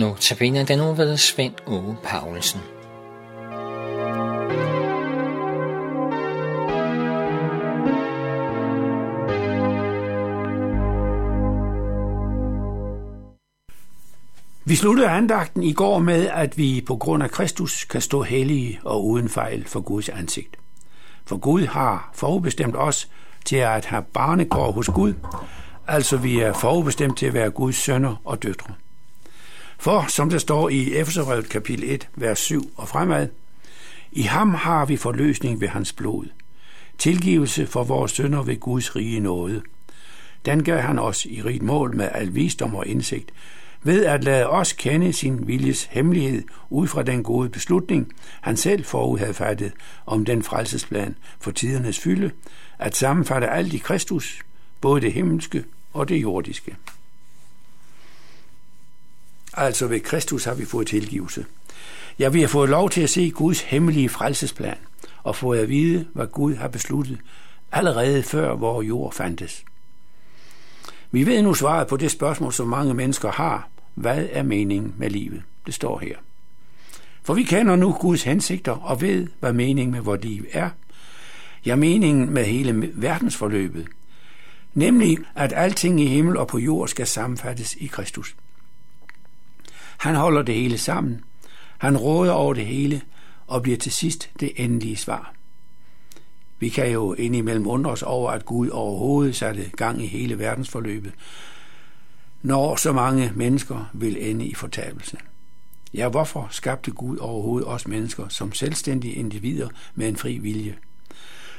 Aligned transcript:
Notabene 0.00 0.64
den 0.64 0.78
nu 0.78 0.94
ved 0.94 1.16
Svend 1.16 1.54
Ove 1.66 1.96
Paulsen. 2.04 2.60
Vi 14.64 14.74
sluttede 14.74 15.08
andagten 15.08 15.62
i 15.62 15.72
går 15.72 15.98
med, 15.98 16.26
at 16.26 16.58
vi 16.58 16.84
på 16.86 16.96
grund 16.96 17.22
af 17.22 17.30
Kristus 17.30 17.84
kan 17.84 18.00
stå 18.00 18.22
hellige 18.22 18.80
og 18.84 19.06
uden 19.06 19.28
fejl 19.28 19.64
for 19.66 19.80
Guds 19.80 20.08
ansigt. 20.08 20.56
For 21.26 21.36
Gud 21.36 21.66
har 21.66 22.10
forudbestemt 22.14 22.76
os 22.76 23.08
til 23.44 23.56
at 23.56 23.84
have 23.84 24.02
barnekår 24.02 24.72
hos 24.72 24.88
Gud, 24.88 25.14
altså 25.86 26.16
vi 26.16 26.40
er 26.40 26.52
forudbestemt 26.52 27.18
til 27.18 27.26
at 27.26 27.34
være 27.34 27.50
Guds 27.50 27.76
sønner 27.76 28.16
og 28.24 28.42
døtre. 28.42 28.74
For, 29.80 30.04
som 30.08 30.30
der 30.30 30.38
står 30.38 30.68
i 30.68 30.94
Efeserbrevet 30.94 31.48
kapitel 31.48 31.90
1, 31.90 32.08
vers 32.16 32.38
7 32.38 32.72
og 32.76 32.88
fremad, 32.88 33.28
i 34.12 34.22
ham 34.22 34.54
har 34.54 34.86
vi 34.86 34.96
forløsning 34.96 35.60
ved 35.60 35.68
hans 35.68 35.92
blod. 35.92 36.26
Tilgivelse 36.98 37.66
for 37.66 37.84
vores 37.84 38.12
sønder 38.12 38.42
ved 38.42 38.56
Guds 38.60 38.96
rige 38.96 39.20
nåde. 39.20 39.62
Den 40.44 40.64
gav 40.64 40.78
han 40.78 40.98
os 40.98 41.26
i 41.26 41.42
rigt 41.42 41.62
mål 41.62 41.96
med 41.96 42.08
al 42.12 42.34
visdom 42.34 42.74
og 42.74 42.86
indsigt, 42.86 43.32
ved 43.82 44.04
at 44.04 44.24
lade 44.24 44.46
os 44.46 44.72
kende 44.72 45.12
sin 45.12 45.46
viljes 45.46 45.84
hemmelighed 45.84 46.42
ud 46.70 46.86
fra 46.86 47.02
den 47.02 47.22
gode 47.22 47.48
beslutning, 47.48 48.12
han 48.40 48.56
selv 48.56 48.84
forud 48.84 49.18
havde 49.18 49.34
fattet 49.34 49.72
om 50.06 50.24
den 50.24 50.42
frelsesplan 50.42 51.16
for 51.40 51.50
tidernes 51.50 51.98
fylde, 51.98 52.30
at 52.78 52.96
sammenfatte 52.96 53.48
alt 53.48 53.72
i 53.72 53.78
Kristus, 53.78 54.42
både 54.80 55.00
det 55.00 55.12
himmelske 55.12 55.64
og 55.92 56.08
det 56.08 56.16
jordiske. 56.16 56.76
Altså 59.54 59.86
ved 59.86 60.00
Kristus 60.00 60.44
har 60.44 60.54
vi 60.54 60.64
fået 60.64 60.86
tilgivelse. 60.86 61.46
Ja, 62.18 62.28
vi 62.28 62.40
har 62.40 62.48
fået 62.48 62.68
lov 62.68 62.90
til 62.90 63.00
at 63.00 63.10
se 63.10 63.30
Guds 63.30 63.60
hemmelige 63.60 64.08
frelsesplan 64.08 64.78
og 65.22 65.36
fået 65.36 65.58
at 65.58 65.68
vide, 65.68 66.06
hvad 66.12 66.26
Gud 66.26 66.54
har 66.54 66.68
besluttet 66.68 67.18
allerede 67.72 68.22
før 68.22 68.54
vores 68.54 68.88
jord 68.88 69.12
fandtes. 69.12 69.64
Vi 71.10 71.26
ved 71.26 71.42
nu 71.42 71.54
svaret 71.54 71.86
på 71.86 71.96
det 71.96 72.10
spørgsmål, 72.10 72.52
som 72.52 72.68
mange 72.68 72.94
mennesker 72.94 73.30
har. 73.30 73.68
Hvad 73.94 74.28
er 74.32 74.42
meningen 74.42 74.94
med 74.96 75.10
livet? 75.10 75.42
Det 75.66 75.74
står 75.74 75.98
her. 75.98 76.16
For 77.22 77.34
vi 77.34 77.42
kender 77.42 77.76
nu 77.76 77.92
Guds 77.92 78.22
hensigter 78.22 78.72
og 78.72 79.00
ved, 79.00 79.26
hvad 79.40 79.52
meningen 79.52 79.92
med 79.92 80.00
vores 80.00 80.24
liv 80.24 80.44
er. 80.52 80.70
Ja, 81.66 81.76
meningen 81.76 82.30
med 82.30 82.44
hele 82.44 82.90
verdensforløbet. 82.94 83.86
Nemlig, 84.74 85.18
at 85.34 85.52
alting 85.56 86.00
i 86.00 86.06
himmel 86.06 86.36
og 86.36 86.48
på 86.48 86.58
jord 86.58 86.88
skal 86.88 87.06
sammenfattes 87.06 87.74
i 87.74 87.86
Kristus. 87.86 88.36
Han 90.00 90.14
holder 90.14 90.42
det 90.42 90.54
hele 90.54 90.78
sammen. 90.78 91.20
Han 91.78 91.96
råder 91.96 92.32
over 92.32 92.54
det 92.54 92.66
hele 92.66 93.02
og 93.46 93.62
bliver 93.62 93.78
til 93.78 93.92
sidst 93.92 94.30
det 94.40 94.52
endelige 94.56 94.96
svar. 94.96 95.34
Vi 96.58 96.68
kan 96.68 96.90
jo 96.90 97.14
indimellem 97.14 97.66
undre 97.66 97.90
os 97.90 98.02
over, 98.02 98.30
at 98.30 98.44
Gud 98.44 98.68
overhovedet 98.68 99.36
satte 99.36 99.70
gang 99.76 100.02
i 100.02 100.06
hele 100.06 100.38
verdensforløbet, 100.38 101.12
når 102.42 102.76
så 102.76 102.92
mange 102.92 103.32
mennesker 103.34 103.90
vil 103.92 104.30
ende 104.30 104.46
i 104.46 104.54
fortabelse. 104.54 105.16
Ja, 105.94 106.08
hvorfor 106.08 106.48
skabte 106.50 106.90
Gud 106.90 107.18
overhovedet 107.18 107.68
os 107.68 107.88
mennesker 107.88 108.28
som 108.28 108.52
selvstændige 108.52 109.14
individer 109.14 109.68
med 109.94 110.08
en 110.08 110.16
fri 110.16 110.38
vilje? 110.38 110.76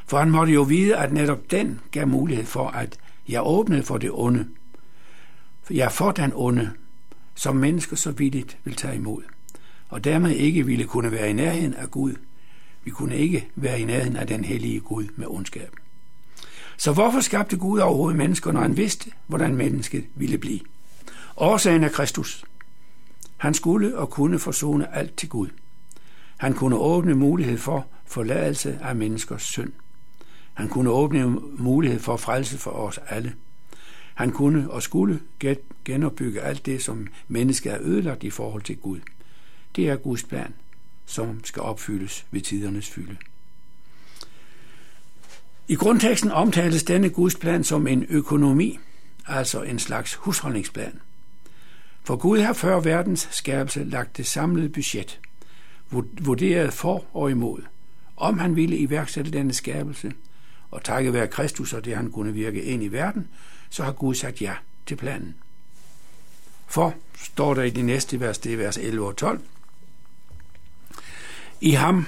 For 0.05 0.17
han 0.17 0.29
måtte 0.29 0.53
jo 0.53 0.61
vide, 0.61 0.97
at 0.97 1.13
netop 1.13 1.51
den 1.51 1.79
gav 1.91 2.07
mulighed 2.07 2.45
for, 2.45 2.67
at 2.67 2.97
jeg 3.29 3.41
åbnede 3.45 3.83
for 3.83 3.97
det 3.97 4.09
onde. 4.13 4.47
Jeg 5.69 5.91
for 5.91 6.11
den 6.11 6.31
onde, 6.35 6.71
som 7.41 7.55
mennesker 7.55 7.95
så 7.95 8.11
villigt 8.11 8.57
vil 8.63 8.75
tage 8.75 8.95
imod, 8.95 9.23
og 9.89 10.03
dermed 10.03 10.31
ikke 10.31 10.65
ville 10.65 10.85
kunne 10.85 11.11
være 11.11 11.29
i 11.29 11.33
nærheden 11.33 11.73
af 11.73 11.91
Gud. 11.91 12.13
Vi 12.83 12.91
kunne 12.91 13.17
ikke 13.17 13.47
være 13.55 13.79
i 13.79 13.85
nærheden 13.85 14.15
af 14.15 14.27
den 14.27 14.43
hellige 14.43 14.79
Gud 14.79 15.07
med 15.15 15.27
ondskab. 15.29 15.75
Så 16.77 16.93
hvorfor 16.93 17.19
skabte 17.19 17.57
Gud 17.57 17.79
overhovedet 17.79 18.17
mennesker, 18.17 18.51
når 18.51 18.61
han 18.61 18.77
vidste, 18.77 19.11
hvordan 19.27 19.55
mennesket 19.55 20.05
ville 20.15 20.37
blive? 20.37 20.59
Årsagen 21.37 21.83
er 21.83 21.89
Kristus. 21.89 22.45
Han 23.37 23.53
skulle 23.53 23.97
og 23.97 24.09
kunne 24.09 24.39
forsone 24.39 24.95
alt 24.95 25.17
til 25.17 25.29
Gud. 25.29 25.47
Han 26.37 26.53
kunne 26.53 26.75
åbne 26.75 27.15
mulighed 27.15 27.57
for 27.57 27.87
forladelse 28.05 28.79
af 28.81 28.95
menneskers 28.95 29.43
synd. 29.43 29.71
Han 30.53 30.69
kunne 30.69 30.89
åbne 30.89 31.27
mulighed 31.57 31.99
for 31.99 32.17
frelse 32.17 32.57
for 32.57 32.71
os 32.71 32.99
alle. 33.09 33.33
Han 34.15 34.31
kunne 34.31 34.71
og 34.71 34.83
skulle 34.83 35.19
genopbygge 35.85 36.41
alt 36.41 36.65
det, 36.65 36.83
som 36.83 37.07
mennesket 37.27 37.73
er 37.73 37.77
ødelagt 37.81 38.23
i 38.23 38.29
forhold 38.29 38.61
til 38.61 38.77
Gud. 38.77 38.99
Det 39.75 39.89
er 39.89 39.95
Guds 39.95 40.23
plan, 40.23 40.53
som 41.05 41.43
skal 41.43 41.61
opfyldes 41.61 42.25
ved 42.31 42.41
tidernes 42.41 42.89
fylde. 42.89 43.17
I 45.67 45.75
grundteksten 45.75 46.31
omtales 46.31 46.83
denne 46.83 47.09
Guds 47.09 47.35
plan 47.35 47.63
som 47.63 47.87
en 47.87 48.05
økonomi, 48.09 48.79
altså 49.27 49.61
en 49.61 49.79
slags 49.79 50.13
husholdningsplan. 50.13 50.99
For 52.03 52.15
Gud 52.15 52.39
har 52.39 52.53
før 52.53 52.79
verdens 52.79 53.29
skabelse 53.31 53.83
lagt 53.83 54.17
det 54.17 54.27
samlede 54.27 54.69
budget, 54.69 55.19
vurderet 56.21 56.73
for 56.73 57.05
og 57.13 57.31
imod, 57.31 57.61
om 58.17 58.39
han 58.39 58.55
ville 58.55 58.77
iværksætte 58.77 59.31
denne 59.31 59.53
skabelse, 59.53 60.13
og 60.71 60.83
takket 60.83 61.13
være 61.13 61.27
Kristus 61.27 61.73
og 61.73 61.85
det, 61.85 61.95
han 61.95 62.11
kunne 62.11 62.33
virke 62.33 62.63
ind 62.63 62.83
i 62.83 62.87
verden, 62.87 63.27
så 63.71 63.83
har 63.83 63.91
Gud 63.91 64.15
sagt 64.15 64.41
ja 64.41 64.53
til 64.85 64.95
planen. 64.95 65.35
For, 66.67 66.93
står 67.23 67.53
der 67.53 67.63
i 67.63 67.69
de 67.69 67.81
næste 67.81 68.19
vers, 68.19 68.37
det 68.37 68.53
er 68.53 68.57
vers 68.57 68.77
11 68.77 69.07
og 69.07 69.15
12, 69.15 69.41
i 71.61 71.71
ham, 71.71 72.07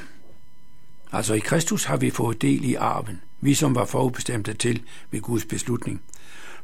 altså 1.11 1.33
i 1.33 1.39
Kristus, 1.39 1.83
har 1.83 1.97
vi 1.97 2.09
fået 2.09 2.41
del 2.41 2.63
i 2.63 2.73
arven, 2.73 3.21
vi 3.41 3.53
som 3.53 3.75
var 3.75 3.85
forudbestemte 3.85 4.53
til 4.53 4.83
ved 5.11 5.21
Guds 5.21 5.45
beslutning. 5.45 6.01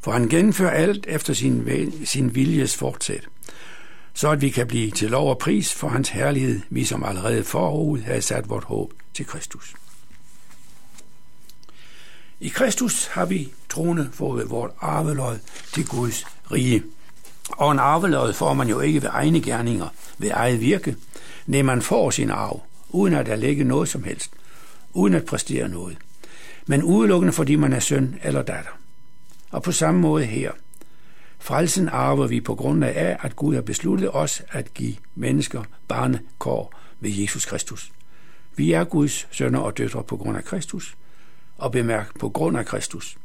For 0.02 0.12
han 0.12 0.30
gennemfører 0.30 0.72
alt 0.72 1.06
efter 1.08 1.34
sin, 1.34 1.68
sin 2.06 2.36
viljes 2.36 2.78
fortsæt, 2.78 3.28
så 4.14 4.30
at 4.30 4.42
vi 4.42 4.50
kan 4.50 4.68
blive 4.68 4.92
til 4.92 5.10
lov 5.10 5.30
og 5.30 5.38
pris 5.38 5.74
for 5.74 5.88
hans 5.90 6.10
herlighed, 6.10 6.62
vi 6.70 6.86
som 6.86 7.04
allerede 7.04 7.44
forud 7.44 8.00
havde 8.00 8.22
sat 8.22 8.50
vort 8.50 8.64
håb 8.64 8.94
til 9.14 9.26
Kristus. 9.26 9.76
I 12.42 12.48
Kristus 12.48 13.06
har 13.06 13.26
vi 13.26 13.54
troende 13.70 14.10
fået 14.14 14.50
vort 14.50 14.72
arvelod 14.80 15.40
til 15.74 15.88
Guds 15.88 16.26
rige. 16.52 16.84
Og 17.50 17.72
en 17.72 17.80
arvelod 17.80 18.34
får 18.34 18.54
man 18.54 18.70
jo 18.70 18.80
ikke 18.80 19.02
ved 19.02 19.10
egne 19.12 19.42
gerninger, 19.42 19.88
ved 20.18 20.30
eget 20.34 20.62
virke. 20.62 20.96
Nej, 21.48 21.62
man 21.62 21.82
får 21.82 22.10
sin 22.10 22.30
arv, 22.30 22.62
uden 22.90 23.14
at 23.14 23.26
der 23.26 23.36
ligger 23.36 23.66
noget 23.66 23.90
som 23.90 24.04
helst, 24.04 24.32
uden 24.94 25.14
at 25.14 25.26
præstere 25.26 25.70
noget. 25.70 25.98
Men 26.68 26.84
udelukkende 26.84 27.34
fordi 27.34 27.56
man 27.56 27.74
er 27.74 27.80
søn 27.80 28.20
eller 28.24 28.42
datter. 28.42 28.72
Og 29.52 29.64
på 29.64 29.72
samme 29.72 30.02
måde 30.02 30.26
her. 30.26 30.52
Frelsen 31.40 31.90
arver 31.90 32.28
vi 32.28 32.42
på 32.42 32.56
grund 32.56 32.84
af, 32.84 33.18
at 33.22 33.36
Gud 33.36 33.56
har 33.56 33.62
besluttet 33.62 34.16
os 34.16 34.42
at 34.50 34.74
give 34.74 34.96
mennesker 35.16 35.64
barnekår 35.88 36.74
ved 37.00 37.12
Jesus 37.12 37.46
Kristus. 37.46 37.92
Vi 38.56 38.72
er 38.72 38.84
Guds 38.84 39.28
sønner 39.32 39.60
og 39.60 39.78
døtre 39.78 40.04
på 40.04 40.18
grund 40.18 40.38
af 40.38 40.44
Kristus, 40.44 40.96
og 41.60 41.72
bemærk 41.72 42.20
på 42.20 42.30
grund 42.30 42.58
af 42.58 42.66
Kristus. 42.66 43.18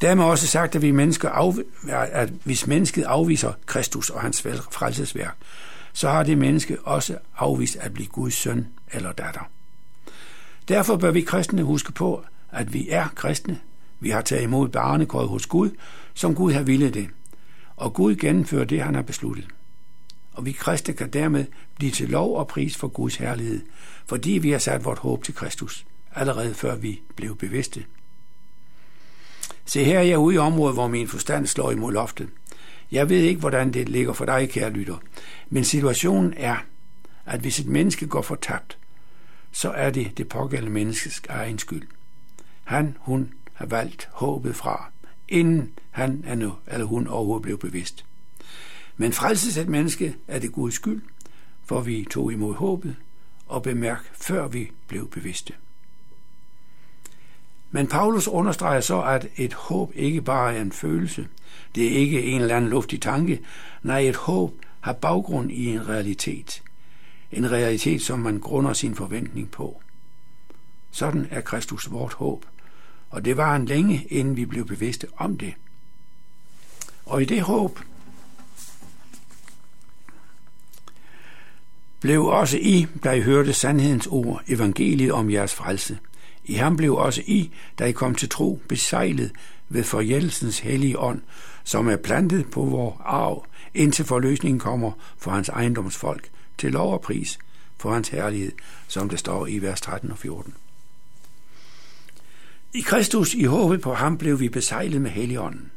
Dermed 0.00 0.24
også 0.24 0.46
sagt, 0.46 0.74
at, 0.74 0.82
vi 0.82 0.90
mennesker 0.90 1.28
af, 1.28 2.08
at 2.12 2.32
hvis 2.44 2.66
mennesket 2.66 3.04
afviser 3.04 3.52
Kristus 3.66 4.10
og 4.10 4.20
hans 4.20 4.42
frelsesværk, 4.70 5.36
så 5.92 6.08
har 6.08 6.22
det 6.22 6.38
menneske 6.38 6.80
også 6.80 7.18
afvist 7.36 7.76
at 7.76 7.94
blive 7.94 8.08
Guds 8.08 8.34
søn 8.34 8.66
eller 8.92 9.12
datter. 9.12 9.50
Derfor 10.68 10.96
bør 10.96 11.10
vi 11.10 11.20
kristne 11.20 11.62
huske 11.62 11.92
på, 11.92 12.24
at 12.52 12.72
vi 12.72 12.88
er 12.90 13.08
kristne. 13.14 13.60
Vi 14.00 14.10
har 14.10 14.20
taget 14.20 14.42
imod 14.42 14.68
barnekåret 14.68 15.28
hos 15.28 15.46
Gud, 15.46 15.70
som 16.14 16.34
Gud 16.34 16.52
har 16.52 16.62
ville 16.62 16.90
det. 16.90 17.08
Og 17.76 17.94
Gud 17.94 18.16
gennemfører 18.16 18.64
det, 18.64 18.82
han 18.82 18.94
har 18.94 19.02
besluttet. 19.02 19.48
Og 20.32 20.46
vi 20.46 20.52
kristne 20.52 20.94
kan 20.94 21.10
dermed 21.10 21.44
blive 21.76 21.92
til 21.92 22.08
lov 22.08 22.36
og 22.36 22.48
pris 22.48 22.76
for 22.76 22.88
Guds 22.88 23.16
herlighed, 23.16 23.60
fordi 24.06 24.30
vi 24.30 24.50
har 24.50 24.58
sat 24.58 24.84
vort 24.84 24.98
håb 24.98 25.24
til 25.24 25.34
Kristus 25.34 25.86
allerede 26.14 26.54
før 26.54 26.76
vi 26.76 27.00
blev 27.16 27.36
bevidste. 27.36 27.84
Se 29.64 29.84
her 29.84 29.98
er 29.98 30.02
jeg 30.02 30.18
ude 30.18 30.34
i 30.34 30.38
området, 30.38 30.76
hvor 30.76 30.88
min 30.88 31.08
forstand 31.08 31.46
slår 31.46 31.70
imod 31.70 31.92
loftet. 31.92 32.28
Jeg 32.92 33.08
ved 33.08 33.20
ikke, 33.20 33.40
hvordan 33.40 33.72
det 33.72 33.88
ligger 33.88 34.12
for 34.12 34.24
dig, 34.24 34.50
kære 34.50 34.70
lytter, 34.70 34.96
men 35.48 35.64
situationen 35.64 36.34
er, 36.36 36.56
at 37.26 37.40
hvis 37.40 37.60
et 37.60 37.66
menneske 37.66 38.06
går 38.06 38.22
fortabt, 38.22 38.78
så 39.52 39.70
er 39.70 39.90
det 39.90 40.18
det 40.18 40.28
pågældende 40.28 40.72
menneskes 40.72 41.22
egen 41.28 41.58
skyld. 41.58 41.88
Han, 42.64 42.96
hun 43.00 43.34
har 43.52 43.66
valgt 43.66 44.08
håbet 44.12 44.56
fra, 44.56 44.90
inden 45.28 45.72
han 45.90 46.24
er 46.26 46.34
nu, 46.34 46.54
eller 46.66 46.86
hun 46.86 47.06
overhovedet 47.06 47.42
blev 47.42 47.58
bevidst. 47.58 48.04
Men 48.96 49.12
frelses 49.12 49.56
et 49.56 49.68
menneske 49.68 50.16
er 50.28 50.38
det 50.38 50.52
Guds 50.52 50.74
skyld, 50.74 51.02
for 51.64 51.80
vi 51.80 52.06
tog 52.10 52.32
imod 52.32 52.54
håbet 52.54 52.96
og 53.46 53.62
bemærk, 53.62 54.10
før 54.12 54.48
vi 54.48 54.70
blev 54.86 55.10
bevidste. 55.10 55.52
Men 57.70 57.86
Paulus 57.86 58.28
understreger 58.28 58.80
så, 58.80 59.02
at 59.02 59.28
et 59.36 59.54
håb 59.54 59.92
ikke 59.94 60.22
bare 60.22 60.54
er 60.54 60.62
en 60.62 60.72
følelse. 60.72 61.28
Det 61.74 61.86
er 61.86 61.96
ikke 61.98 62.22
en 62.22 62.40
eller 62.40 62.56
anden 62.56 62.70
luftig 62.70 63.02
tanke. 63.02 63.40
Nej, 63.82 63.98
et 64.00 64.16
håb 64.16 64.54
har 64.80 64.92
baggrund 64.92 65.52
i 65.52 65.66
en 65.66 65.88
realitet. 65.88 66.62
En 67.32 67.50
realitet, 67.50 68.02
som 68.02 68.18
man 68.18 68.40
grunder 68.40 68.72
sin 68.72 68.94
forventning 68.94 69.50
på. 69.50 69.82
Sådan 70.90 71.28
er 71.30 71.40
Kristus 71.40 71.90
vort 71.90 72.12
håb, 72.12 72.46
og 73.10 73.24
det 73.24 73.36
var 73.36 73.56
en 73.56 73.64
længe, 73.64 74.06
inden 74.10 74.36
vi 74.36 74.44
blev 74.44 74.66
bevidste 74.66 75.06
om 75.16 75.38
det. 75.38 75.54
Og 77.06 77.22
i 77.22 77.24
det 77.24 77.42
håb 77.42 77.80
blev 82.00 82.24
også 82.24 82.56
I, 82.56 82.86
da 83.04 83.10
I 83.10 83.20
hørte 83.20 83.52
sandhedens 83.52 84.06
ord, 84.06 84.42
evangeliet 84.48 85.12
om 85.12 85.30
jeres 85.30 85.54
frelse. 85.54 85.98
I 86.48 86.54
ham 86.54 86.76
blev 86.76 86.94
også 86.94 87.22
I, 87.26 87.50
da 87.78 87.84
I 87.84 87.92
kom 87.92 88.14
til 88.14 88.28
tro, 88.28 88.60
besejlet 88.68 89.32
ved 89.68 89.84
forjældelsens 89.84 90.58
hellige 90.58 90.98
ånd, 90.98 91.20
som 91.64 91.88
er 91.88 91.96
plantet 91.96 92.50
på 92.50 92.64
vor 92.64 93.02
arv, 93.04 93.46
indtil 93.74 94.04
forløsningen 94.04 94.60
kommer 94.60 94.92
for 95.18 95.30
hans 95.30 95.48
ejendomsfolk, 95.48 96.30
til 96.58 96.72
lov 96.72 96.92
og 96.92 97.00
pris 97.00 97.38
for 97.78 97.92
hans 97.92 98.08
herlighed, 98.08 98.52
som 98.88 99.08
det 99.08 99.18
står 99.18 99.46
i 99.46 99.58
vers 99.58 99.80
13 99.80 100.10
og 100.10 100.18
14. 100.18 100.54
I 102.74 102.80
Kristus, 102.80 103.34
i 103.34 103.44
håbet 103.44 103.80
på 103.80 103.94
ham, 103.94 104.18
blev 104.18 104.40
vi 104.40 104.48
besejlet 104.48 105.00
med 105.00 105.10
helligånden. 105.10 105.70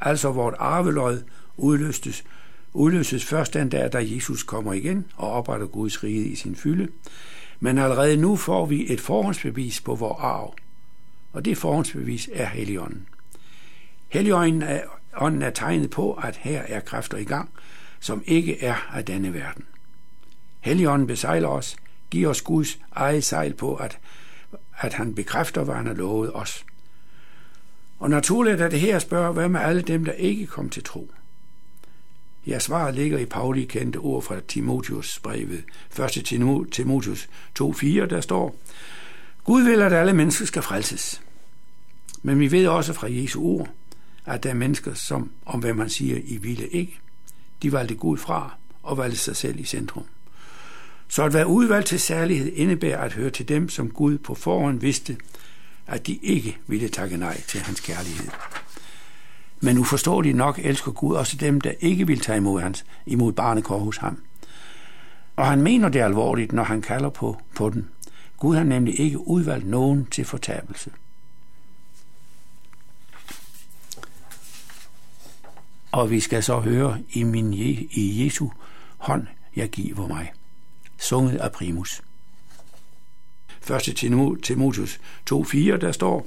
Altså 0.00 0.32
vort 0.32 0.54
arvelod 0.58 1.22
udløstes, 1.56 2.24
udløses 2.72 3.24
først 3.24 3.54
den 3.54 3.68
dag, 3.68 3.92
da 3.92 3.98
Jesus 4.14 4.42
kommer 4.42 4.72
igen 4.72 5.06
og 5.16 5.30
opretter 5.30 5.66
Guds 5.66 6.04
rige 6.04 6.24
i 6.24 6.34
sin 6.34 6.56
fylde. 6.56 6.88
Men 7.60 7.78
allerede 7.78 8.16
nu 8.16 8.36
får 8.36 8.66
vi 8.66 8.92
et 8.92 9.00
forhåndsbevis 9.00 9.80
på 9.80 9.94
vores 9.94 10.18
arv, 10.20 10.54
og 11.32 11.44
det 11.44 11.58
forhåndsbevis 11.58 12.30
er 12.32 12.46
Helligånden. 12.46 13.08
Helligånden 14.08 14.62
er, 14.62 14.80
ånden 15.16 15.42
er 15.42 15.50
tegnet 15.50 15.90
på, 15.90 16.12
at 16.12 16.36
her 16.36 16.62
er 16.62 16.80
kræfter 16.80 17.18
i 17.18 17.24
gang, 17.24 17.50
som 18.00 18.22
ikke 18.26 18.62
er 18.62 18.90
af 18.94 19.04
denne 19.04 19.34
verden. 19.34 19.64
Helligånden 20.60 21.06
besejler 21.06 21.48
os, 21.48 21.76
giver 22.10 22.30
os 22.30 22.42
Guds 22.42 22.78
eget 22.92 23.24
sejl 23.24 23.54
på, 23.54 23.74
at, 23.74 23.98
at 24.78 24.94
han 24.94 25.14
bekræfter, 25.14 25.64
hvad 25.64 25.74
han 25.74 25.86
har 25.86 25.94
lovet 25.94 26.34
os. 26.34 26.64
Og 27.98 28.10
naturligt 28.10 28.60
er 28.60 28.68
det 28.68 28.80
her 28.80 28.96
at 28.96 29.02
spørge, 29.02 29.32
hvad 29.32 29.48
med 29.48 29.60
alle 29.60 29.82
dem, 29.82 30.04
der 30.04 30.12
ikke 30.12 30.46
kom 30.46 30.68
til 30.68 30.84
tro? 30.84 31.10
Ja, 32.46 32.58
svaret 32.58 32.94
ligger 32.94 33.18
i 33.18 33.24
Pauli 33.24 33.64
kendte 33.64 33.96
ord 33.96 34.22
fra 34.22 34.40
Timotius 34.48 35.18
brevet, 35.22 35.64
1. 36.16 36.24
Timotius 36.72 37.28
2.4, 37.60 37.86
der 37.86 38.20
står, 38.20 38.56
Gud 39.44 39.62
vil, 39.62 39.82
at 39.82 39.92
alle 39.92 40.12
mennesker 40.12 40.46
skal 40.46 40.62
frelses. 40.62 41.22
Men 42.22 42.40
vi 42.40 42.52
ved 42.52 42.66
også 42.66 42.92
fra 42.92 43.06
Jesu 43.10 43.42
ord, 43.42 43.68
at 44.26 44.42
der 44.42 44.50
er 44.50 44.54
mennesker, 44.54 44.94
som, 44.94 45.30
om 45.46 45.60
hvad 45.60 45.74
man 45.74 45.90
siger, 45.90 46.18
I 46.24 46.36
ville 46.36 46.68
ikke, 46.68 46.98
de 47.62 47.72
valgte 47.72 47.94
Gud 47.94 48.18
fra 48.18 48.54
og 48.82 48.98
valgte 48.98 49.18
sig 49.18 49.36
selv 49.36 49.60
i 49.60 49.64
centrum. 49.64 50.04
Så 51.08 51.22
at 51.22 51.34
være 51.34 51.46
udvalgt 51.46 51.86
til 51.86 52.00
særlighed 52.00 52.52
indebærer 52.54 52.98
at 52.98 53.12
høre 53.12 53.30
til 53.30 53.48
dem, 53.48 53.68
som 53.68 53.90
Gud 53.90 54.18
på 54.18 54.34
forhånd 54.34 54.80
vidste, 54.80 55.16
at 55.86 56.06
de 56.06 56.18
ikke 56.22 56.58
ville 56.66 56.88
takke 56.88 57.16
nej 57.16 57.40
til 57.48 57.60
hans 57.60 57.80
kærlighed. 57.80 58.26
Men 59.60 59.78
uforståeligt 59.78 60.36
nok 60.36 60.58
elsker 60.62 60.92
Gud 60.92 61.16
også 61.16 61.36
dem, 61.36 61.60
der 61.60 61.72
ikke 61.80 62.06
vil 62.06 62.20
tage 62.20 62.36
imod, 62.36 62.60
hans, 62.60 62.84
imod 63.06 63.32
barnekår 63.32 63.78
hos 63.78 63.96
ham. 63.96 64.22
Og 65.36 65.46
han 65.46 65.62
mener 65.62 65.88
det 65.88 66.00
alvorligt, 66.00 66.52
når 66.52 66.64
han 66.64 66.82
kalder 66.82 67.10
på, 67.10 67.40
på 67.56 67.70
den. 67.70 67.88
Gud 68.36 68.56
har 68.56 68.64
nemlig 68.64 69.00
ikke 69.00 69.28
udvalgt 69.28 69.66
nogen 69.66 70.06
til 70.06 70.24
fortabelse. 70.24 70.90
Og 75.92 76.10
vi 76.10 76.20
skal 76.20 76.42
så 76.42 76.60
høre 76.60 76.98
i, 77.12 77.22
min, 77.22 77.54
i 77.90 78.24
Jesu 78.24 78.48
hånd, 78.98 79.26
jeg 79.56 79.68
giver 79.68 80.08
mig. 80.08 80.32
Sunget 80.98 81.36
af 81.36 81.52
Primus. 81.52 82.02
1. 83.70 83.96
Timotheus 84.42 85.00
2.4, 85.30 85.58
der 85.76 85.92
står, 85.92 86.26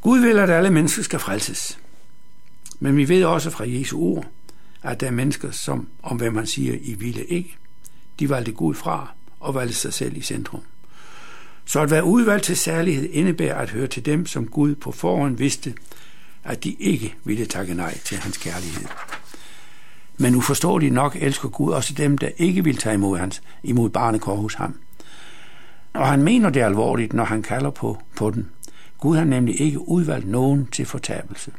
Gud 0.00 0.20
vil, 0.20 0.38
at 0.38 0.50
alle 0.50 0.70
mennesker 0.70 1.02
skal 1.02 1.18
frelses. 1.18 1.78
Men 2.80 2.96
vi 2.96 3.08
ved 3.08 3.24
også 3.24 3.50
fra 3.50 3.64
Jesu 3.68 4.00
ord, 4.00 4.26
at 4.82 5.00
der 5.00 5.06
er 5.06 5.10
mennesker, 5.10 5.50
som, 5.50 5.88
om 6.02 6.16
hvad 6.16 6.30
man 6.30 6.46
siger, 6.46 6.76
I 6.82 6.94
ville 6.94 7.24
ikke, 7.24 7.56
de 8.20 8.30
valgte 8.30 8.52
Gud 8.52 8.74
fra 8.74 9.12
og 9.40 9.54
valgte 9.54 9.74
sig 9.74 9.92
selv 9.92 10.16
i 10.16 10.20
centrum. 10.20 10.60
Så 11.64 11.80
at 11.80 11.90
være 11.90 12.04
udvalgt 12.04 12.44
til 12.44 12.56
særlighed 12.56 13.08
indebærer 13.12 13.58
at 13.58 13.70
høre 13.70 13.86
til 13.86 14.06
dem, 14.06 14.26
som 14.26 14.46
Gud 14.46 14.74
på 14.74 14.92
forhånd 14.92 15.36
vidste, 15.36 15.74
at 16.44 16.64
de 16.64 16.72
ikke 16.72 17.14
ville 17.24 17.46
takke 17.46 17.74
nej 17.74 17.98
til 17.98 18.18
hans 18.18 18.36
kærlighed. 18.36 18.86
Men 20.18 20.34
uforståeligt 20.34 20.94
nok 20.94 21.16
elsker 21.20 21.48
Gud 21.48 21.72
også 21.72 21.94
dem, 21.94 22.18
der 22.18 22.28
ikke 22.36 22.64
vil 22.64 22.76
tage 22.76 22.94
imod, 22.94 23.18
hans, 23.18 23.42
imod 23.62 23.90
barnekår 23.90 24.36
hos 24.36 24.54
ham. 24.54 24.74
Og 25.92 26.06
han 26.08 26.22
mener 26.22 26.50
det 26.50 26.60
alvorligt, 26.60 27.12
når 27.12 27.24
han 27.24 27.42
kalder 27.42 27.70
på, 27.70 28.02
på 28.16 28.30
den. 28.30 28.50
Gud 28.98 29.16
har 29.16 29.24
nemlig 29.24 29.60
ikke 29.60 29.88
udvalgt 29.88 30.28
nogen 30.28 30.66
til 30.66 30.86
fortabelse. 30.86 31.52